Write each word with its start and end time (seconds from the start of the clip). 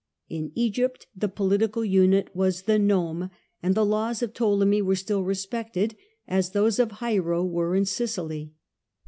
In 0.29 0.51
Egypt 0.55 1.05
the 1.15 1.27
political 1.29 1.85
unit 1.85 2.35
was 2.35 2.63
the 2.63 2.79
Nome, 2.79 3.29
and 3.61 3.75
the 3.75 3.85
laws 3.85 4.23
of 4.23 4.33
Ptolemy 4.33 4.81
were 4.81 4.95
still 4.95 5.23
respected, 5.23 5.95
as 6.27 6.53
those 6.53 6.79
of 6.79 6.93
Hiero 7.01 7.45
were 7.45 7.75
in 7.75 7.85
Sicily. 7.85 8.51